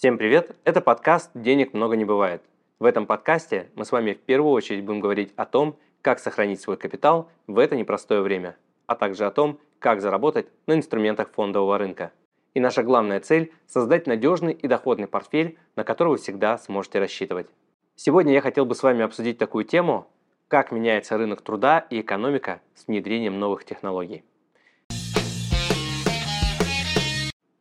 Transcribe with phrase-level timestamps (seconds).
[0.00, 0.56] Всем привет!
[0.64, 2.40] Это подкаст «Денег много не бывает».
[2.78, 6.58] В этом подкасте мы с вами в первую очередь будем говорить о том, как сохранить
[6.58, 8.56] свой капитал в это непростое время,
[8.86, 12.12] а также о том, как заработать на инструментах фондового рынка.
[12.54, 17.48] И наша главная цель– создать надежный и доходный портфель, на который вы всегда сможете рассчитывать.
[17.94, 20.06] Сегодня я хотел бы с вами обсудить такую тему,
[20.48, 24.24] как меняется рынок труда и экономика с внедрением новых технологий.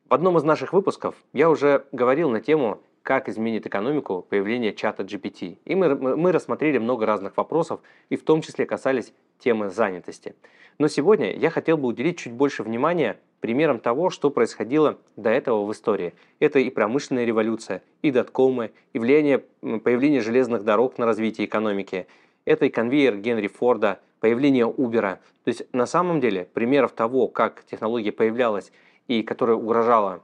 [0.10, 5.04] В одном из наших выпусков я уже говорил на тему, как изменит экономику появление чата
[5.04, 5.60] GPT.
[5.66, 10.34] И мы, мы рассмотрели много разных вопросов, и в том числе касались темы занятости.
[10.80, 15.64] Но сегодня я хотел бы уделить чуть больше внимания примерам того, что происходило до этого
[15.64, 16.16] в истории.
[16.40, 22.08] Это и промышленная революция, и доткомы, и влияние появления железных дорог на развитие экономики.
[22.46, 25.20] Это и конвейер Генри Форда, появление Убера.
[25.44, 28.72] То есть на самом деле примеров того, как технология появлялась
[29.10, 30.22] и которая угрожала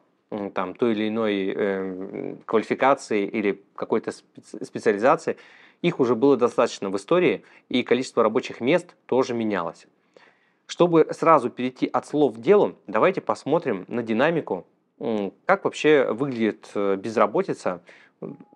[0.54, 5.38] там, той или иной э, квалификации или какой-то специализации,
[5.82, 9.88] их уже было достаточно в истории, и количество рабочих мест тоже менялось.
[10.68, 14.66] Чтобы сразу перейти от слов к делу, давайте посмотрим на динамику,
[15.46, 17.82] как вообще выглядит э, безработица,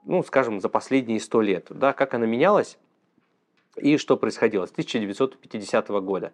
[0.05, 2.77] ну, скажем, за последние сто лет, да, как она менялась
[3.75, 6.31] и что происходило с 1950 года.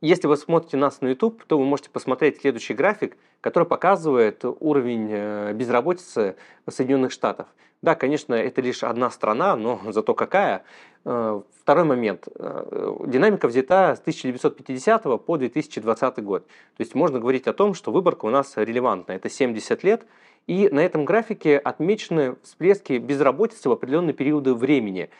[0.00, 5.08] Если вы смотрите нас на YouTube, то вы можете посмотреть следующий график, который показывает уровень
[5.10, 7.48] э, безработицы Соединенных Штатов.
[7.82, 10.64] Да, конечно, это лишь одна страна, но зато какая.
[11.04, 12.28] Э, второй момент.
[12.34, 16.46] Э, динамика взята с 1950 по 2020 год.
[16.46, 19.12] То есть можно говорить о том, что выборка у нас релевантна.
[19.12, 20.06] Это 70 лет.
[20.46, 25.10] И на этом графике отмечены всплески безработицы в определенные периоды времени.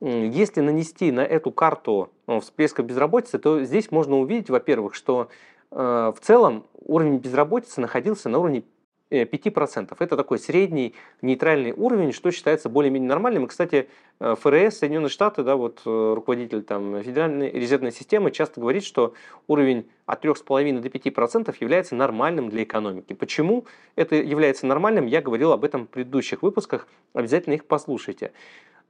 [0.00, 5.28] Если нанести на эту карту э, всплеска безработицы, то здесь можно увидеть, во-первых, что
[5.72, 8.62] э, в целом уровень безработицы находился на уровне
[9.10, 9.88] 5%.
[9.90, 13.44] Э, Это такой средний нейтральный уровень, что считается более-менее нормальным.
[13.44, 13.88] И, кстати,
[14.20, 19.14] ФРС, Соединенные Штаты, да, вот руководитель там, Федеральной резервной системы часто говорит, что
[19.48, 23.14] уровень от 3,5 до 5% является нормальным для экономики.
[23.14, 23.64] Почему
[23.96, 28.30] это является нормальным, я говорил об этом в предыдущих выпусках, обязательно их послушайте.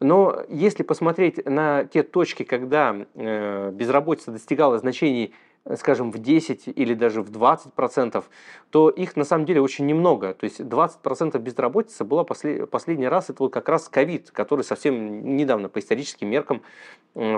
[0.01, 5.35] Но если посмотреть на те точки, когда э, безработица достигала значений,
[5.77, 8.25] скажем, в 10 или даже в 20%,
[8.71, 10.35] то их на самом деле очень немного.
[10.35, 12.71] То есть 20% безработицы была послед...
[12.71, 16.63] последний раз, это вот как раз ковид, который совсем недавно по историческим меркам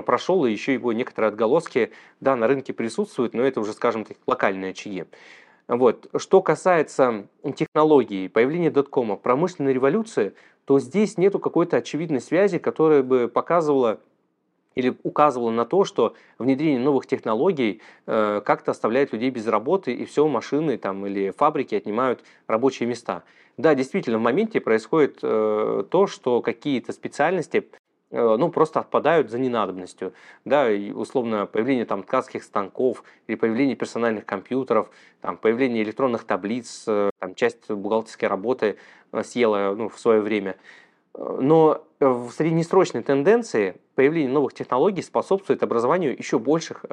[0.05, 4.17] прошел, и еще его некоторые отголоски, да, на рынке присутствуют, но это уже, скажем так,
[4.27, 5.05] локальные очаги.
[5.67, 6.09] Вот.
[6.17, 10.33] Что касается технологий, появления доткома, промышленной революции,
[10.65, 13.99] то здесь нету какой-то очевидной связи, которая бы показывала
[14.75, 20.05] или указывала на то, что внедрение новых технологий э, как-то оставляет людей без работы, и
[20.05, 23.23] все машины там, или фабрики отнимают рабочие места.
[23.57, 27.67] Да, действительно, в моменте происходит э, то, что какие-то специальности
[28.11, 30.13] ну, просто отпадают за ненадобностью.
[30.45, 34.89] Да, и условно появление там ткацких станков или появление персональных компьютеров,
[35.21, 38.77] там, появление электронных таблиц, э, там, часть бухгалтерской работы
[39.11, 40.57] э, съела ну, в свое время.
[41.13, 46.85] Но в среднесрочной тенденции появление новых технологий способствует образованию еще больших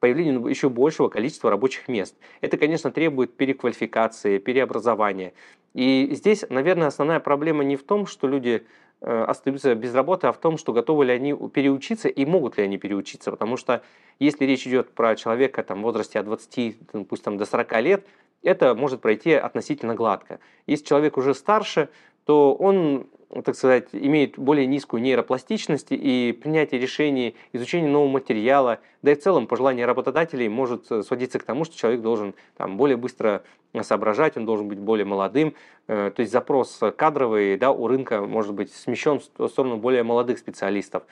[0.00, 2.14] появлению еще большего количества рабочих мест.
[2.40, 5.32] Это, конечно, требует переквалификации, переобразования.
[5.74, 10.32] И здесь, наверное, основная проблема не в том, что люди Э, остаются без работы, а
[10.32, 13.30] в том, что готовы ли они переучиться и могут ли они переучиться.
[13.30, 13.82] Потому что
[14.18, 18.06] если речь идет про человека там, в возрасте от 20, пусть там, до 40 лет,
[18.42, 20.40] это может пройти относительно гладко.
[20.66, 21.88] Если человек уже старше,
[22.24, 23.06] то он
[23.44, 29.20] так сказать, имеет более низкую нейропластичность и принятие решений, изучение нового материала, да и в
[29.20, 33.42] целом пожелание работодателей может э, сводиться к тому, что человек должен там, более быстро
[33.80, 35.54] соображать, он должен быть более молодым.
[35.88, 40.38] Э, то есть запрос кадровый да, у рынка может быть смещен в сторону более молодых
[40.38, 41.04] специалистов.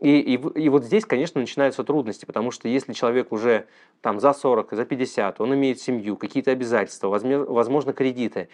[0.00, 3.66] И, и, и вот здесь, конечно, начинаются трудности, потому что если человек уже
[4.00, 8.48] там за 40, за 50, он имеет семью, какие-то обязательства, возможно, кредиты,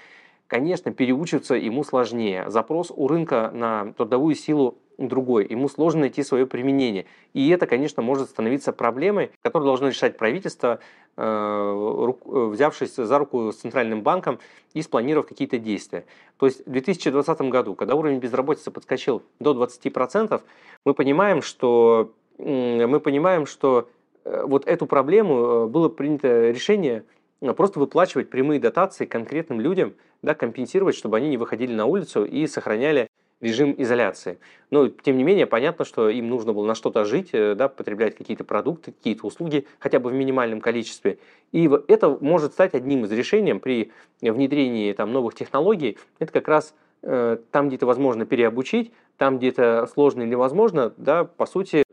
[0.55, 2.49] Конечно, переучиться ему сложнее.
[2.49, 5.49] Запрос у рынка на трудовую силу другой.
[5.49, 7.06] Ему сложно найти свое применение.
[7.33, 10.79] И это, конечно, может становиться проблемой, которую должно решать правительство,
[11.17, 14.39] э, взявшись за руку с Центральным банком
[14.75, 16.05] и спланировав какие-то действия.
[16.39, 20.41] То есть в 2020 году, когда уровень безработицы подскочил до 20%,
[20.85, 23.89] мы понимаем, что, мы понимаем, что
[24.25, 27.03] э, вот эту проблему э, было принято решение
[27.52, 32.46] просто выплачивать прямые дотации конкретным людям, да, компенсировать, чтобы они не выходили на улицу и
[32.46, 33.08] сохраняли
[33.41, 34.38] режим изоляции.
[34.70, 38.17] Но, тем не менее, понятно, что им нужно было на что-то жить, э, да, потреблять
[38.17, 41.19] какие-то продукты, какие-то услуги, хотя бы в минимальном количестве.
[41.52, 43.93] И это может стать одним из решений при
[44.23, 45.99] внедрении там, новых технологий.
[46.19, 50.93] Это как раз э, там, где это возможно переобучить, там, где это сложно или невозможно,
[50.96, 51.85] да, по сути,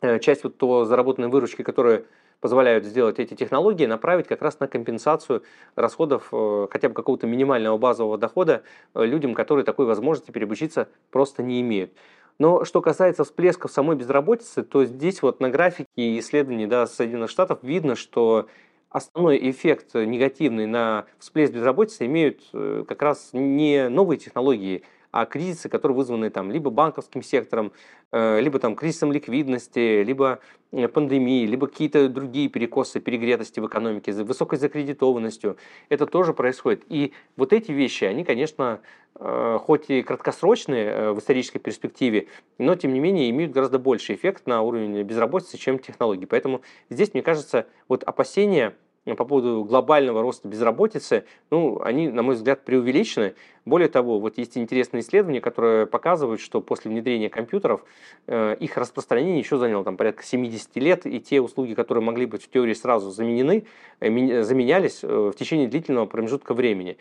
[0.00, 2.04] э, часть вот того заработанной выручки, которая
[2.44, 5.44] позволяют сделать эти технологии, направить как раз на компенсацию
[5.76, 11.42] расходов э, хотя бы какого-то минимального базового дохода э, людям, которые такой возможности переобучиться просто
[11.42, 11.94] не имеют.
[12.38, 17.60] Но что касается всплесков самой безработицы, то здесь вот на графике исследований да, Соединенных Штатов
[17.62, 18.46] видно, что
[18.90, 24.82] основной эффект негативный на всплеск безработицы имеют э, как раз не новые технологии,
[25.14, 27.70] а кризисы, которые вызваны там либо банковским сектором,
[28.10, 30.40] э, либо там кризисом ликвидности, либо
[30.72, 35.56] э, пандемией, либо какие-то другие перекосы, перегретости в экономике, высокой закредитованностью.
[35.88, 36.82] Это тоже происходит.
[36.88, 38.80] И вот эти вещи, они, конечно,
[39.14, 42.26] э, хоть и краткосрочные в исторической перспективе,
[42.58, 46.24] но тем не менее имеют гораздо больший эффект на уровень безработицы, чем технологии.
[46.24, 52.36] Поэтому здесь, мне кажется, вот опасения по поводу глобального роста безработицы, ну, они, на мой
[52.36, 53.34] взгляд, преувеличены.
[53.66, 57.84] Более того, вот есть интересные исследования, которые показывают, что после внедрения компьютеров
[58.26, 62.42] э, их распространение еще заняло там, порядка 70 лет, и те услуги, которые могли быть
[62.42, 63.66] в теории сразу заменены,
[64.00, 66.96] э, заменялись э, в течение длительного промежутка времени.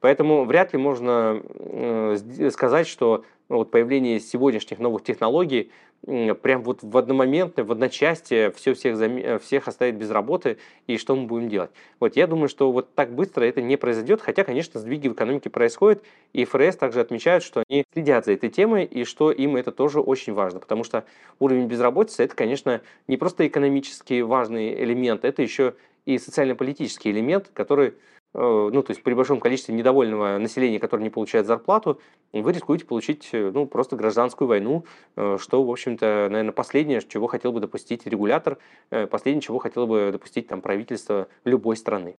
[0.00, 5.70] Поэтому вряд ли можно э, сказать, что ну, вот появление сегодняшних новых технологий
[6.06, 11.16] прям вот в одномоментно, в одночасье все всех, э, всех оставит без работы, и что
[11.16, 11.70] мы будем делать.
[12.00, 15.50] Вот я думаю, что вот так быстро это не произойдет, хотя, конечно, сдвиги в экономике
[15.50, 16.02] происходят,
[16.32, 20.00] и ФРС также отмечают, что они следят за этой темой, и что им это тоже
[20.00, 21.04] очень важно, потому что
[21.38, 25.74] уровень безработицы– это, конечно, не просто экономически важный элемент, это еще
[26.04, 27.94] и социально-политический элемент, который
[28.34, 32.00] ну, то есть при большом количестве недовольного населения, которое не получает зарплату,
[32.32, 34.84] вы рискуете получить, э, ну, просто гражданскую войну,
[35.14, 38.58] э, что, в общем-то, наверное, последнее, чего хотел бы допустить регулятор,
[38.90, 42.16] последнее, чего хотело бы допустить там правительство любой страны.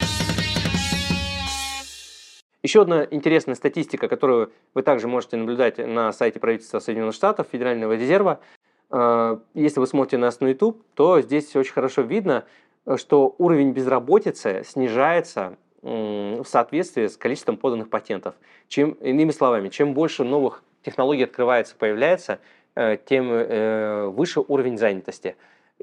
[2.62, 7.92] Еще одна интересная статистика, которую вы также можете наблюдать на сайте правительства Соединенных Штатов, Федерального
[7.92, 8.40] резерва.
[8.90, 12.44] Если вы смотрите нас на YouTube, то здесь очень хорошо видно,
[12.96, 18.34] что уровень безработицы снижается в соответствии с количеством поданных патентов.
[18.68, 22.38] Чем, иными словами, чем больше новых технологий открывается, появляется,
[22.74, 25.36] э, тем э, выше уровень занятости.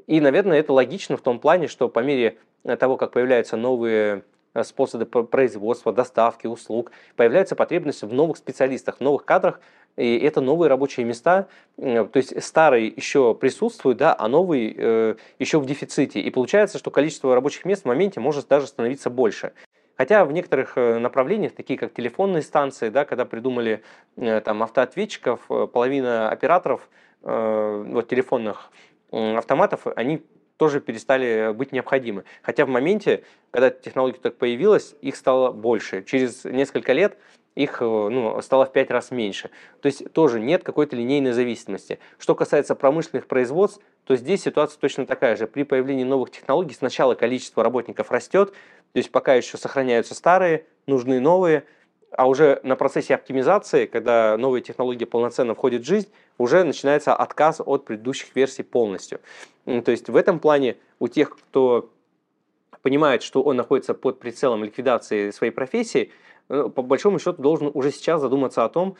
[0.06, 2.38] И, наверное, это логично в том плане, что по мере
[2.78, 9.00] того, как появляются новые э, способы производства, доставки, услуг, появляется потребность в новых специалистах, в
[9.00, 9.60] новых кадрах,
[9.96, 15.66] и это новые рабочие места, то есть старые еще присутствуют, да, а новые еще в
[15.66, 16.18] дефиците.
[16.18, 19.52] И получается, что количество рабочих мест в моменте может даже становиться больше.
[20.02, 23.84] Хотя в некоторых э, направлениях, такие как телефонные станции, да, когда придумали
[24.16, 26.88] э, там, автоответчиков, э, половина операторов
[27.20, 28.72] вот, телефонных
[29.12, 30.26] автоматов, они
[30.56, 32.24] тоже перестали быть необходимы.
[32.42, 33.22] Хотя в моменте,
[33.52, 36.02] когда технология так появилась, их стало больше.
[36.02, 37.16] Через несколько лет
[37.54, 39.50] их ну, стало в пять раз меньше.
[39.80, 41.98] То есть тоже нет какой-то линейной зависимости.
[42.18, 45.46] Что касается промышленных производств, то здесь ситуация точно такая же.
[45.46, 48.52] При появлении новых технологий сначала количество работников растет,
[48.92, 51.64] то есть пока еще сохраняются старые, нужны новые,
[52.10, 56.08] а уже на процессе оптимизации, когда новые технологии полноценно входят в жизнь,
[56.38, 59.20] уже начинается отказ от предыдущих версий полностью.
[59.64, 61.90] То есть в этом плане у тех, кто
[62.82, 66.10] понимает, что он находится под прицелом ликвидации своей профессии, э,
[66.52, 68.96] по большому счету должен уже сейчас задуматься о том,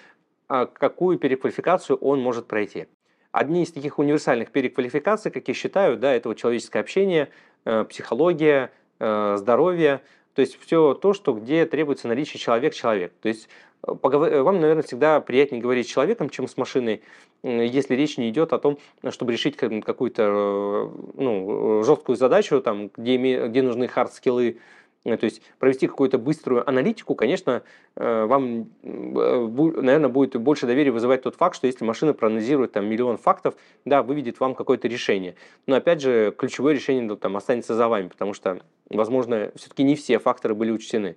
[0.49, 2.87] а какую переквалификацию он может пройти.
[3.31, 7.31] Одни из таких универсальных переквалификаций, как я считаю, да, это вот человеческое общение,
[7.65, 10.01] э, психология, э, здоровье,
[10.35, 13.13] то есть все то, что где требуется наличие человек-человек.
[13.21, 13.49] То есть
[13.87, 17.03] э, вам, наверное, всегда приятнее говорить с человеком, чем с машиной,
[17.43, 18.79] если речь не идет о том,
[19.11, 24.59] чтобы решить какую-то ну, жесткую задачу, там, где, где нужны хард-скиллы, Э,
[25.05, 27.63] то есть провести какую-то быструю аналитику, конечно,
[27.97, 32.87] э, вам, э, наверное, будет больше доверия вызывать тот факт, что если машина проанализирует там
[32.87, 33.55] миллион фактов,
[33.85, 35.35] да, выведет вам какое-то решение.
[35.67, 39.97] Но опять же, ключевое решение ну, там, останется за вами, потому что, возможно, все-таки не
[39.97, 41.17] все факторы были учтены.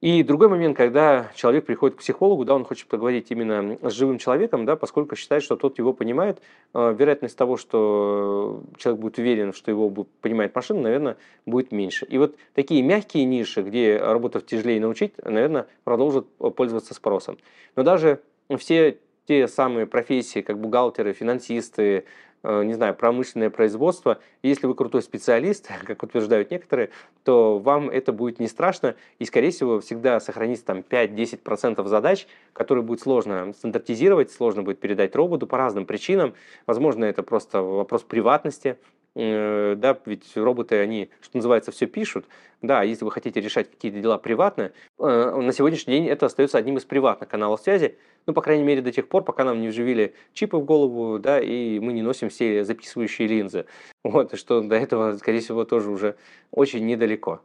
[0.00, 4.16] И другой момент, когда человек приходит к психологу, да, он хочет поговорить именно с живым
[4.16, 6.40] человеком, да, поскольку считает, что тот его понимает,
[6.72, 9.90] э, вероятность того, что человек будет уверен, что его
[10.22, 12.06] понимает машина, наверное, будет меньше.
[12.06, 16.26] И вот такие мягкие ниши, где работать тяжелее научить, наверное, продолжат
[16.56, 17.36] пользоваться спросом.
[17.76, 18.20] Но даже
[18.58, 22.02] все те самые профессии, как бухгалтеры, финансисты, э,
[22.42, 24.18] не знаю, промышленное производство.
[24.42, 26.90] Если вы крутой специалист, как утверждают некоторые,
[27.24, 32.84] то вам это будет не страшно, и, скорее всего, всегда сохранится там 5-10% задач, которые
[32.84, 36.34] будет сложно стандартизировать, сложно будет передать роботу по разным причинам.
[36.66, 42.26] Возможно, это просто вопрос приватности, Э, да, ведь роботы, они, что называется, все пишут,
[42.62, 46.76] да, если вы хотите решать какие-то дела приватно, э, на сегодняшний день это остается одним
[46.76, 50.14] из приватных каналов связи, ну, по крайней мере, до тех пор, пока нам не вживили
[50.32, 53.66] чипы в голову, да, и мы не носим все записывающие линзы,
[54.04, 56.16] вот, что до этого, скорее всего, тоже уже
[56.50, 57.40] очень недалеко.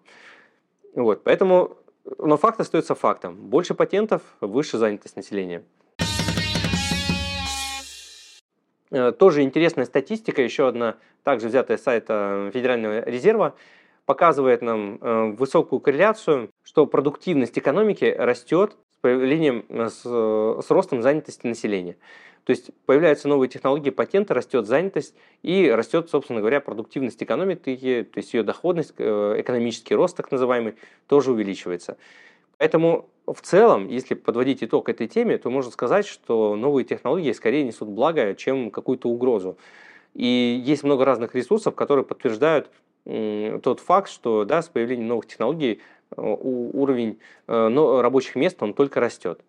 [0.94, 1.78] Вот, поэтому,
[2.20, 3.36] но факт остается фактом.
[3.36, 5.64] Больше патентов, выше занятость населения.
[9.18, 13.56] Тоже интересная статистика, еще одна, также взятая с сайта Федерального резерва,
[14.06, 21.02] показывает нам э, высокую корреляцию, что продуктивность экономики растет с появлением, э, с, с ростом
[21.02, 21.98] занятости населения.
[22.44, 28.20] То есть появляются новые технологии, патенты, растет занятость и растет, собственно говоря, продуктивность экономики, то
[28.20, 30.76] есть ее доходность, экономический рост так называемый,
[31.08, 31.98] тоже увеличивается.
[32.58, 37.64] Поэтому в целом, если подводить итог этой теме, то можно сказать, что новые технологии скорее
[37.64, 39.58] несут благо, чем какую-то угрозу.
[40.14, 42.70] И есть много разных ресурсов, которые подтверждают
[43.06, 45.80] тот факт, что да, с появлением новых технологий
[46.16, 49.42] э, уровень э, рабочих мест он только растет.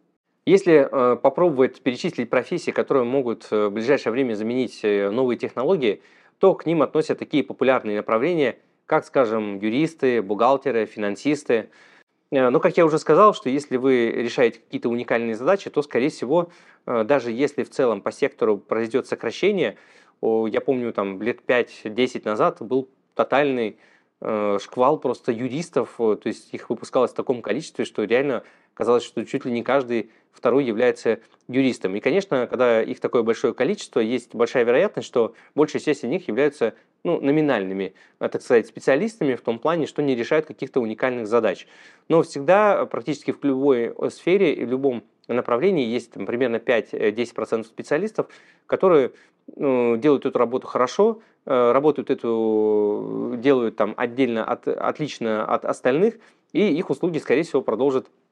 [0.44, 6.02] Если э, попробовать перечислить профессии, которые могут в ближайшее время заменить новые технологии,
[6.38, 11.70] то к ним относят такие популярные направления, как, скажем, юристы, бухгалтеры, финансисты,
[12.30, 16.50] но, как я уже сказал, что если вы решаете какие-то уникальные задачи, то, скорее всего,
[16.86, 19.76] э, даже если в целом по сектору произойдет сокращение,
[20.22, 23.78] я помню, там лет 5-10 назад был тотальный
[24.20, 28.42] э, шквал просто юристов, то есть их выпускалось в таком количестве, что реально
[28.74, 31.94] казалось, что чуть ли не каждый второй является юристом.
[31.96, 36.28] И, конечно, когда их такое большое количество, есть большая вероятность, что большая часть из них
[36.28, 36.74] являются
[37.06, 41.68] ну, номинальными, э, так сказать, специалистами в том плане, что не решают каких-то уникальных задач.
[42.08, 47.64] Но всегда практически в любой э, сфере и в любом направлении есть там, примерно 5-10%
[47.64, 48.26] специалистов,
[48.66, 49.12] которые
[49.54, 56.18] ну, делают эту работу хорошо, э, работают эту, делают там отдельно, от, отлично от остальных,
[56.52, 58.25] и их услуги, скорее всего, продолжат Э,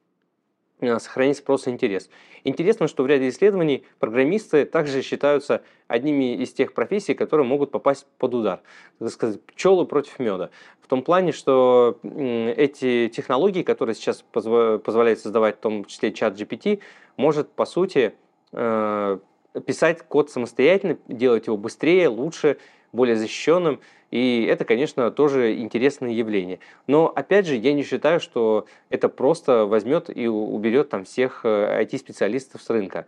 [0.81, 2.09] сохранить спрос и интерес.
[2.43, 8.05] Интересно, что в ряде исследований программисты также считаются одними из тех профессий, которые могут попасть
[8.17, 8.61] под удар.
[8.99, 10.49] Так сказать, пчелы против меда.
[10.81, 16.81] В том плане, что эти технологии, которые сейчас позволяют создавать в том числе чат GPT,
[17.17, 18.13] может по сути
[18.51, 19.19] э,
[19.65, 22.57] писать код самостоятельно, делать его быстрее, лучше,
[22.95, 23.79] более защищенным.
[24.11, 26.59] И это, конечно, тоже интересное явление.
[26.87, 32.61] Но, опять же, я не считаю, что это просто возьмет и уберет там всех IT-специалистов
[32.61, 33.05] э, с рынка.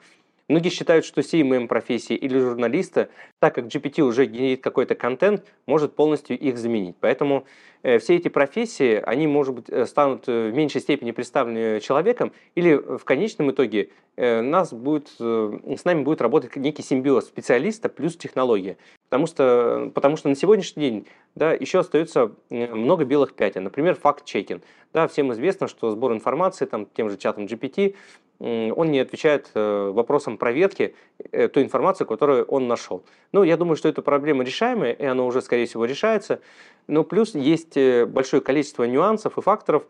[0.49, 5.93] Многие считают, что CMM профессии или журналиста, так как GPT уже генерит какой-то контент, может
[5.93, 6.95] полностью их заменить.
[6.99, 7.45] Поэтому
[7.83, 12.75] э, все эти профессии, они, может быть, э, станут в меньшей степени представлены человеком, или
[12.75, 18.75] в конечном итоге нас будет, с нами будет работать некий симбиоз специалиста плюс технология.
[19.09, 23.63] Потому что, потому что на сегодняшний день да, еще остается много белых пятен.
[23.63, 24.63] Например, факт-чекинг.
[24.91, 27.95] Да, всем известно, что сбор информации там, тем же чатом GPT,
[28.39, 30.93] он не отвечает э, вопросам проверки
[31.31, 33.03] э, той информации, которую он нашел.
[33.31, 36.39] Ну, я думаю, что эта проблема решаемая, и она уже, скорее всего, решается.
[36.87, 39.87] Но плюс есть э, большое количество нюансов и факторов,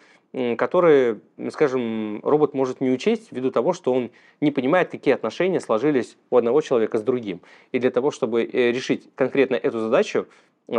[0.57, 4.11] которые, скажем, робот может не учесть ввиду того, что он
[4.41, 7.39] не понимает, какие отношения сложились у одного человека с другим.
[7.71, 10.27] И для того, чтобы решить конкретно эту задачу,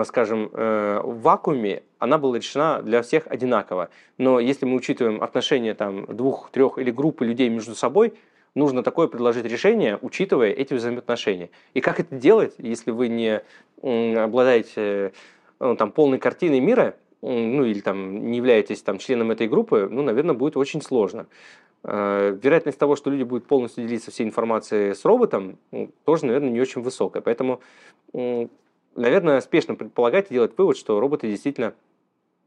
[0.04, 3.88] скажем, э, в вакууме, она была решена для всех одинаково.
[4.18, 8.14] Но если мы учитываем отношения там, двух, трех или группы людей между собой,
[8.54, 11.50] нужно такое предложить решение, учитывая эти взаимоотношения.
[11.74, 13.42] И как это делать, если вы не
[13.82, 15.12] обладаете
[15.60, 20.02] ну, там, полной картиной мира, ну или там не являетесь там членом этой группы, ну,
[20.02, 21.26] наверное, будет очень сложно.
[21.84, 25.58] Э, вероятность того, что люди будут полностью делиться всей информацией с роботом,
[26.04, 27.22] тоже, наверное, не очень высокая.
[27.22, 27.60] Поэтому,
[28.96, 31.74] наверное, спешно предполагать и делать вывод, что роботы действительно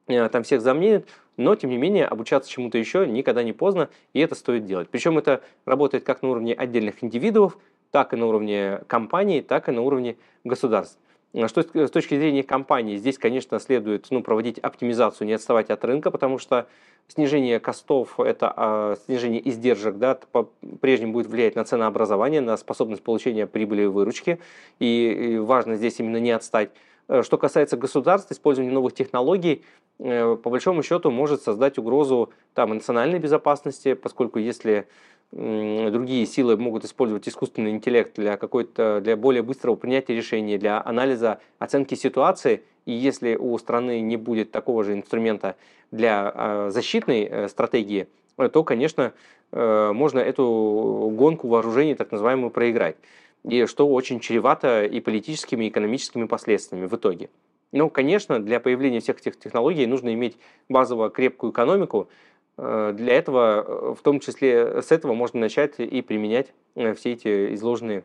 [0.08, 1.08] э, там всех заменят,
[1.38, 4.90] но, тем не менее, обучаться чему-то еще никогда не поздно, и это стоит делать.
[4.90, 7.58] Причем это работает как на уровне отдельных индивидуумов,
[7.92, 10.98] так и на уровне компаний, так и на уровне государств.
[11.48, 16.12] Что с точки зрения компании, здесь, конечно, следует ну, проводить оптимизацию, не отставать от рынка,
[16.12, 16.68] потому что
[17.08, 23.48] снижение костов, это а, снижение издержек, да, по-прежнему будет влиять на ценообразование, на способность получения
[23.48, 24.40] прибыли и выручки,
[24.80, 26.72] и, и важно здесь именно не отстать.
[27.08, 29.64] Э, что касается государств, использование новых технологий,
[30.00, 34.88] э, по большому счету, может создать угрозу там, национальной безопасности, поскольку если
[35.32, 41.40] другие силы могут использовать искусственный интеллект для какой-то для более быстрого принятия решений, для анализа
[41.58, 42.64] оценки ситуации.
[42.86, 45.56] И если у страны не будет такого же инструмента
[45.92, 48.08] для а, защитной э, стратегии,
[48.52, 49.14] то, конечно,
[49.52, 52.96] э, можно эту гонку вооружений, так называемую, проиграть.
[53.44, 57.30] И что очень чревато и политическими, и экономическими последствиями в итоге.
[57.72, 62.31] Ну, конечно, для появления всех этих технологий нужно иметь базово крепкую экономику, Э,
[62.62, 67.56] для этого, э, в том числе с этого можно начать и применять э, все эти
[67.56, 68.04] изложенные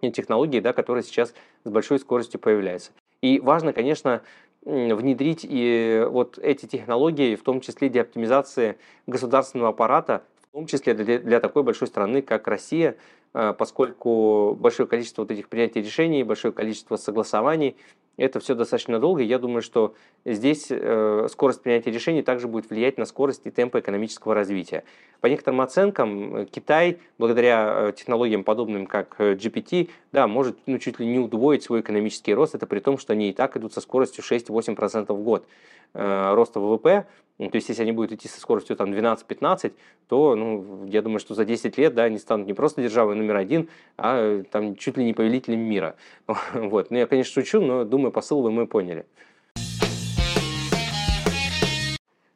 [0.00, 1.32] технологии, да, которые сейчас
[1.62, 2.90] с большой скоростью появляются.
[3.22, 4.22] И важно, конечно,
[4.62, 10.94] внедрить и вот эти технологии, в том числе для оптимизации государственного аппарата, в том числе
[10.94, 12.96] для, для такой большой страны, как Россия,
[13.32, 17.76] поскольку большое количество вот этих принятий решений, большое количество согласований
[18.18, 19.22] это все достаточно долго.
[19.22, 19.94] Я думаю, что
[20.24, 24.84] здесь э, скорость принятия решений также будет влиять на скорость и темпы экономического развития.
[25.20, 30.98] По некоторым оценкам, э, Китай, благодаря э, технологиям, подобным как GPT, да, может ну, чуть
[30.98, 32.54] ли не удвоить свой экономический рост.
[32.54, 35.46] Это при том, что они и так идут со скоростью 6-8% в год
[35.94, 37.06] роста ВВП.
[37.38, 39.72] Ну, то есть, если они будут идти со скоростью там 12-15,
[40.08, 43.36] то, ну, я думаю, что за 10 лет, да, они станут не просто державой номер
[43.36, 45.96] один, а там чуть ли не повелителем мира.
[46.54, 46.90] Вот.
[46.90, 49.06] Ну, я, конечно, шучу, но думаю, посыл вы мы поняли.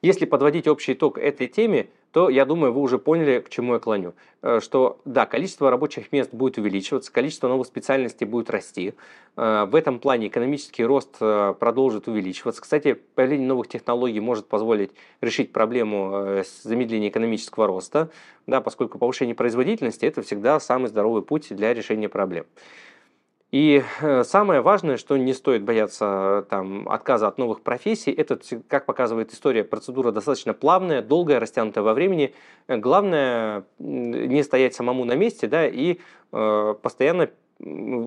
[0.02, 3.78] Если подводить общий итог этой теме, то, я думаю, вы уже поняли, к чему я
[3.78, 4.14] клоню.
[4.42, 8.94] Э, что, да, количество рабочих мест будет увеличиваться, количество новых специальностей будет расти.
[9.36, 12.60] Э, в этом плане экономический рост э, продолжит увеличиваться.
[12.60, 14.90] Кстати, появление новых технологий может позволить
[15.20, 18.10] решить проблему замедления экономического роста,
[18.48, 22.44] да, поскольку повышение производительности– это всегда самый здоровый путь для решения проблем.
[23.52, 28.86] И э, самое важное, что не стоит бояться там, отказа от новых профессий, это, как
[28.86, 32.32] показывает история, процедура достаточно плавная, долгая, растянутая во времени.
[32.66, 35.98] Э, главное не стоять самому на месте да, и
[36.32, 37.28] э, постоянно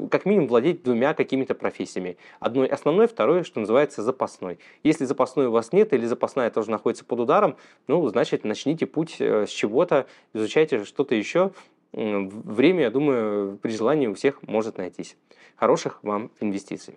[0.09, 2.17] как минимум владеть двумя какими-то профессиями.
[2.41, 4.59] Одной основной, второй, что называется, запасной.
[4.83, 7.55] Если запасной у вас нет или запасная тоже находится под ударом,
[7.87, 11.51] ну, значит, начните путь с чего-то, изучайте что-то еще,
[11.95, 15.15] Время, я думаю, при желании у всех может найтись.
[15.55, 16.95] Хороших вам инвестиций.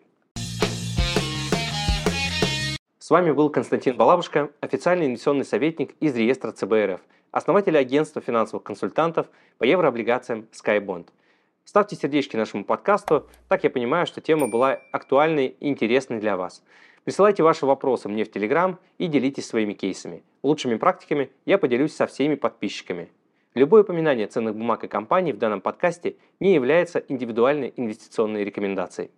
[2.99, 9.29] С вами был Константин Балабушка, официальный инвестиционный советник из реестра ЦБРФ, основатель агентства финансовых консультантов
[9.59, 11.07] по еврооблигациям SkyBond.
[11.65, 16.65] Ставьте сердечки нашему подкасту, так я понимаю, что тема была актуальной и интересной для вас.
[17.05, 20.25] Присылайте ваши вопросы мне в Телеграм и делитесь своими кейсами.
[20.43, 23.11] Лучшими практиками я поделюсь со всеми подписчиками.
[23.55, 29.11] Любое упоминание ценных бумаг и компаний в данном подкасте не является индивидуальной инвестиционной рекомендацией.